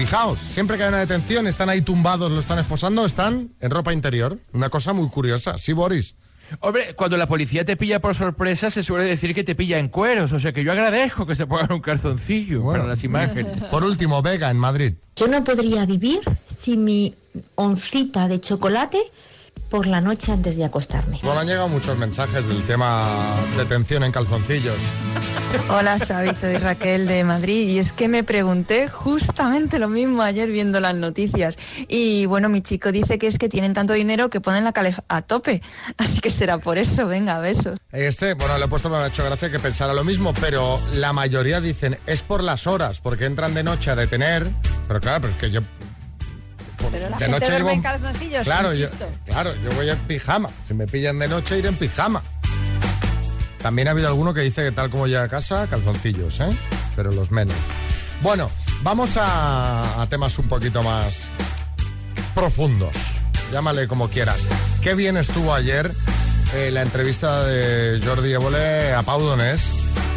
[0.01, 3.93] fijaos, siempre que hay una detención, están ahí tumbados, lo están esposando, están en ropa
[3.93, 4.39] interior.
[4.51, 5.59] Una cosa muy curiosa.
[5.59, 6.15] Sí, Boris.
[6.59, 9.89] Hombre, cuando la policía te pilla por sorpresa, se suele decir que te pilla en
[9.89, 10.31] cueros.
[10.31, 13.61] O sea que yo agradezco que se pongan un calzoncillo para las imágenes.
[13.71, 14.93] Por último, Vega, en Madrid.
[15.15, 17.13] Yo no podría vivir sin mi
[17.53, 18.97] oncita de chocolate
[19.71, 21.21] por la noche antes de acostarme.
[21.23, 23.07] Bueno, han llegado muchos mensajes del tema
[23.57, 24.77] detención en calzoncillos.
[25.69, 30.49] Hola, Xavi, soy Raquel de Madrid y es que me pregunté justamente lo mismo ayer
[30.49, 31.57] viendo las noticias.
[31.87, 34.99] Y bueno, mi chico dice que es que tienen tanto dinero que ponen la calef
[35.07, 35.61] a tope.
[35.97, 37.79] Así que será por eso, venga, besos.
[37.93, 41.13] Este, bueno, le he puesto, me ha hecho gracia que pensara lo mismo, pero la
[41.13, 44.45] mayoría dicen es por las horas, porque entran de noche a detener.
[44.89, 45.61] Pero claro, pero es que yo.
[46.89, 48.87] Pero la de gente noche llevo- en calzoncillos, Claro, yo,
[49.25, 50.49] claro, yo voy en pijama.
[50.67, 52.21] Si me pillan de noche, iré en pijama.
[53.61, 56.49] También ha habido alguno que dice que tal como llega a casa, calzoncillos, ¿eh?
[56.95, 57.55] Pero los menos.
[58.21, 58.49] Bueno,
[58.81, 61.29] vamos a, a temas un poquito más
[62.33, 62.95] profundos.
[63.51, 64.41] Llámale como quieras.
[64.81, 65.91] Qué bien estuvo ayer
[66.55, 69.67] eh, la entrevista de Jordi Évole a Pau Donés,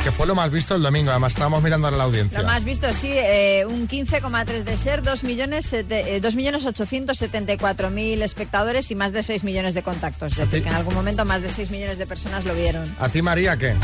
[0.04, 1.10] que fue lo más visto el domingo.
[1.10, 2.40] Además, estábamos mirando ahora la audiencia.
[2.40, 8.94] Lo más visto, sí, eh, un 15,3 de ser, 2 millones, eh, 2.874.000 espectadores y
[8.94, 10.32] más de 6 millones de contactos.
[10.32, 12.94] Es decir, que en algún momento más de 6 millones de personas lo vieron.
[12.98, 13.74] ¿A ti, María, qué?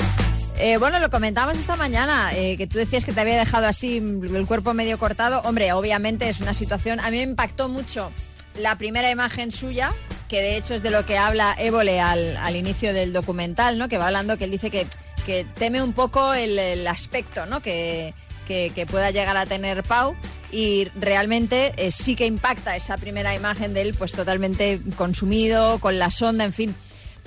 [0.59, 4.02] Eh, bueno, lo comentábamos esta mañana, eh, que tú decías que te había dejado así
[4.02, 5.40] mm, el cuerpo medio cortado.
[5.46, 8.12] Hombre, obviamente es una situación, a mí me impactó mucho
[8.59, 9.90] la primera imagen suya,
[10.28, 13.88] que de hecho es de lo que habla Évole al, al inicio del documental, ¿no?
[13.88, 14.87] Que va hablando, que él dice que,
[15.31, 17.62] que teme un poco el, aspecto, ¿no?
[17.62, 18.14] Que,
[18.49, 20.16] que, pueda llegar a tener Pau.
[20.51, 26.01] Y realmente eh, sí que impacta esa primera imagen de él, pues totalmente consumido, con
[26.01, 26.75] la sonda, en fin.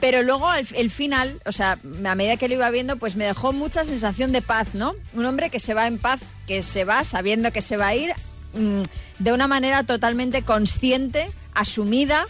[0.02, 3.24] Pero luego el, el final, o sea, a medida que lo iba viendo, pues me
[3.24, 4.96] dejó mucha sensación de paz, ¿no?
[5.14, 7.96] Un hombre que se va en paz, que se va sabiendo que se va a
[7.96, 8.12] ir
[8.54, 8.82] mm,
[9.20, 12.26] de una manera totalmente consciente, asumida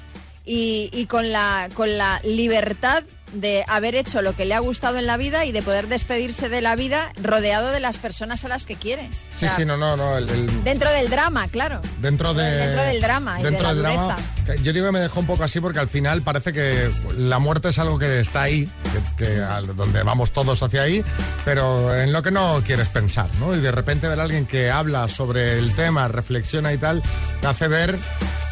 [0.45, 4.97] y, y con, la, con la libertad de haber hecho lo que le ha gustado
[4.97, 8.47] en la vida y de poder despedirse de la vida rodeado de las personas a
[8.47, 9.07] las que quiere.
[9.07, 10.17] O Sí, sea, sí, no, no, no.
[10.17, 11.81] el- el- Dentro del drama, claro.
[11.99, 14.15] Dentro de Dentro del drama y de dentro del drama,
[14.61, 17.69] yo digo que me dejó un poco así porque al final parece que la muerte
[17.69, 18.69] es algo que está ahí
[19.17, 21.03] que, que al- donde vamos todos hacia ahí
[21.45, 23.55] pero en lo que no quieres pensar ¿no?
[23.55, 27.01] y de repente ver a alguien que habla sobre el tema reflexiona y tal
[27.41, 27.97] te hace ver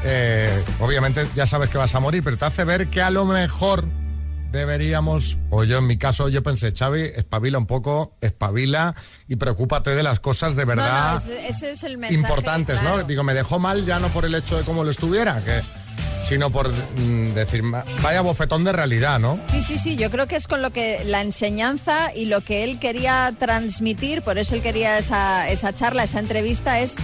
[0.04, 3.26] eh, obviamente ya sabes que vas a morir pero te hace ver que a lo
[3.26, 3.86] mejor
[4.52, 8.96] deberíamos, o yo en mi caso, yo pensé, Xavi, espabila un poco, espabila
[9.28, 12.20] y preocúpate de las cosas de verdad No, no, ese, ese es el mensaje.
[12.20, 13.02] importantes, ¿no?
[13.04, 15.62] Digo, me dejó mal ya no por el hecho de cómo lo estuviera, que,
[16.28, 19.40] sino por mm, decir, "Ma- vaya bofetón de realidad, ¿no?
[19.50, 22.64] Sí, sí, sí, yo creo que es con lo que la enseñanza y lo que
[22.64, 26.96] él quería transmitir, por eso él quería esa, esa charla, esa entrevista, es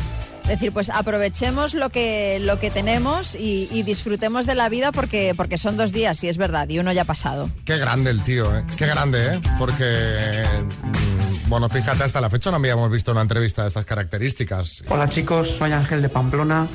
[0.47, 5.33] decir, pues aprovechemos lo que, lo que tenemos y, y disfrutemos de la vida porque,
[5.35, 7.49] porque son dos días, y es verdad, y uno ya ha pasado.
[7.65, 8.63] Qué grande el tío, ¿eh?
[8.77, 9.41] Qué grande, ¿eh?
[9.59, 14.83] Porque, mm, bueno, fíjate, hasta la fecha no habíamos visto una entrevista de estas características.
[14.89, 16.67] Hola chicos, soy Ángel de Pamplona.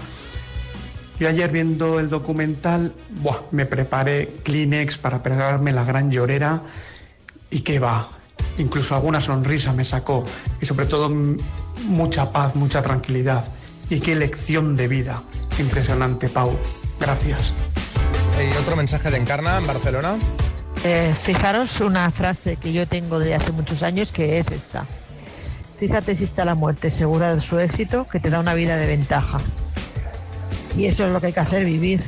[1.19, 6.63] Yo ayer viendo el documental, buah, me preparé Kleenex para pegarme la gran llorera
[7.51, 8.09] y qué va.
[8.59, 10.25] Incluso alguna sonrisa me sacó
[10.61, 11.39] y sobre todo mm,
[11.87, 13.45] mucha paz, mucha tranquilidad.
[13.93, 15.23] Y qué lección de vida.
[15.59, 16.59] Impresionante, Pau.
[16.99, 17.53] Gracias.
[18.41, 20.17] ¿Y otro mensaje de Encarna en Barcelona?
[20.83, 24.87] Eh, fijaros una frase que yo tengo de hace muchos años que es esta.
[25.79, 28.87] Fíjate si está la muerte segura de su éxito, que te da una vida de
[28.87, 29.37] ventaja.
[30.75, 32.03] Y eso es lo que hay que hacer, vivir.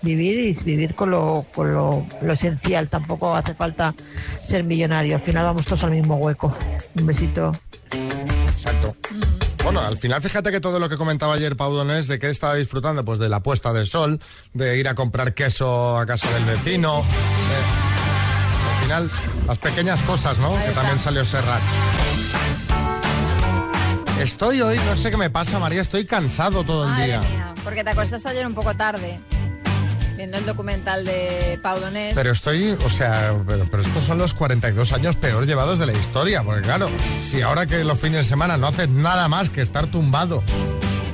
[0.00, 2.88] Vivir y vivir con lo, con lo, lo esencial.
[2.88, 3.94] Tampoco hace falta
[4.40, 5.14] ser millonario.
[5.14, 6.52] Al final vamos todos al mismo hueco.
[6.98, 7.52] Un besito.
[9.72, 12.54] Bueno, al final fíjate que todo lo que comentaba ayer Pau Donés de que estaba
[12.56, 14.20] disfrutando pues de la puesta de sol,
[14.52, 17.00] de ir a comprar queso a casa del vecino.
[17.00, 17.04] eh,
[18.76, 19.10] al final,
[19.46, 20.54] las pequeñas cosas, ¿no?
[20.54, 21.62] que también salió Serrat.
[24.20, 27.20] Estoy hoy, no sé qué me pasa, María, estoy cansado todo el Madre día.
[27.20, 29.20] mía, porque te acostaste ayer un poco tarde.
[30.22, 32.14] Viendo el documental de Pau Donés.
[32.14, 36.44] Pero estoy, o sea, pero, estos son los 42 años peor llevados de la historia,
[36.44, 36.88] porque claro,
[37.24, 40.44] si ahora que los fines de semana no haces nada más que estar tumbado,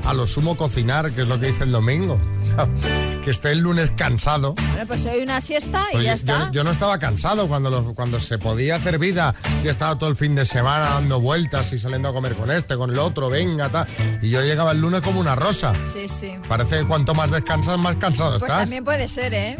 [0.05, 2.21] a lo sumo cocinar, que es lo que dice el domingo,
[2.55, 3.18] ¿sabes?
[3.29, 4.55] Que esté el lunes cansado.
[4.55, 6.51] Bueno, pues hoy una siesta y Oye, ya yo, está.
[6.51, 10.16] yo no estaba cansado cuando, lo- cuando se podía hacer vida y estaba todo el
[10.16, 13.68] fin de semana dando vueltas y saliendo a comer con este, con el otro, venga,
[13.68, 13.87] tal.
[14.22, 15.74] Y yo llegaba el lunes como una rosa.
[15.93, 16.37] Sí, sí.
[16.49, 18.61] Parece que cuanto más descansas, más cansado Pues estás.
[18.61, 19.59] también puede ser, ¿eh?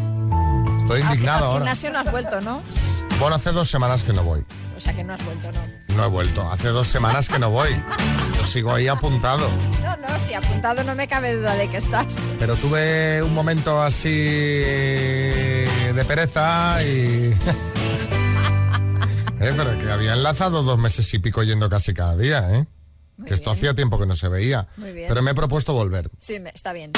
[0.81, 1.59] Estoy indignado Al ahora.
[1.59, 2.63] gimnasio no has vuelto, ¿no?
[3.21, 4.45] Bueno, hace dos semanas que no voy.
[4.77, 5.97] O sea que no has vuelto, ¿no?
[5.97, 6.51] No he vuelto.
[6.53, 7.71] Hace dos semanas que no voy.
[8.37, 9.49] Yo sigo ahí apuntado.
[9.83, 12.17] No, no, si apuntado no me cabe duda de que estás.
[12.39, 17.35] Pero tuve un momento así de pereza y...
[19.41, 22.67] Eh, pero que había enlazado dos meses y pico yendo casi cada día, ¿eh?
[23.25, 24.67] que esto hacía tiempo que no se veía.
[24.77, 25.07] Muy bien.
[25.09, 26.11] Pero me he propuesto volver.
[26.19, 26.91] Sí, me- está bien.